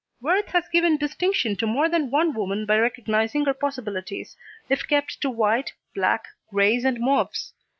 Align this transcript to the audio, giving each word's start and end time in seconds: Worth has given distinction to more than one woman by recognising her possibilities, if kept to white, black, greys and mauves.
Worth 0.19 0.47
has 0.47 0.67
given 0.69 0.97
distinction 0.97 1.55
to 1.57 1.67
more 1.67 1.87
than 1.87 2.09
one 2.09 2.33
woman 2.33 2.65
by 2.65 2.79
recognising 2.79 3.45
her 3.45 3.53
possibilities, 3.53 4.35
if 4.67 4.87
kept 4.87 5.21
to 5.21 5.29
white, 5.29 5.73
black, 5.93 6.25
greys 6.49 6.83
and 6.85 6.99
mauves. 6.99 7.53